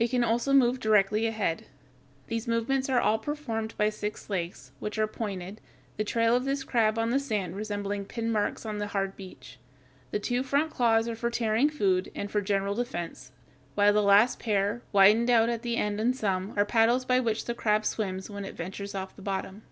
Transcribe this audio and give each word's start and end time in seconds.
It 0.00 0.10
can 0.10 0.24
also 0.24 0.52
move 0.52 0.80
directly 0.80 1.24
ahead. 1.24 1.66
These 2.26 2.48
movements 2.48 2.88
are 2.88 2.98
all 2.98 3.16
performed 3.20 3.76
by 3.78 3.90
six 3.90 4.28
legs, 4.28 4.72
which 4.80 4.98
are 4.98 5.06
pointed, 5.06 5.60
the 5.96 6.02
trail 6.02 6.34
of 6.34 6.44
this 6.44 6.64
crab 6.64 6.98
on 6.98 7.10
the 7.10 7.20
sand 7.20 7.54
resembling 7.54 8.06
pin 8.06 8.32
marks 8.32 8.66
on 8.66 8.78
the 8.78 8.88
hard 8.88 9.16
beach. 9.16 9.60
The 10.10 10.18
two 10.18 10.42
front 10.42 10.72
claws 10.72 11.06
are 11.06 11.14
for 11.14 11.30
tearing 11.30 11.70
food 11.70 12.10
and 12.12 12.28
for 12.28 12.40
general 12.40 12.74
defense, 12.74 13.30
while 13.76 13.92
the 13.92 14.02
last 14.02 14.40
pair, 14.40 14.82
widened 14.90 15.30
out 15.30 15.48
at 15.48 15.62
the 15.62 15.76
end 15.76 16.00
in 16.00 16.12
some, 16.12 16.54
are 16.56 16.66
paddles 16.66 17.04
by 17.04 17.20
which 17.20 17.44
the 17.44 17.54
crab 17.54 17.84
swims 17.84 18.28
when 18.28 18.44
it 18.44 18.56
ventures 18.56 18.96
off 18.96 19.14
the 19.14 19.22
bottom. 19.22 19.62